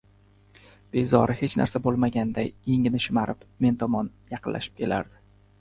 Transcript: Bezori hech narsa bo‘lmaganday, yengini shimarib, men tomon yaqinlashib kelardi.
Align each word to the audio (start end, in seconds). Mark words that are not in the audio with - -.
Bezori 0.95 1.35
hech 1.41 1.57
narsa 1.61 1.81
bo‘lmaganday, 1.83 2.49
yengini 2.71 3.03
shimarib, 3.07 3.47
men 3.67 3.81
tomon 3.85 4.13
yaqinlashib 4.37 4.83
kelardi. 4.83 5.19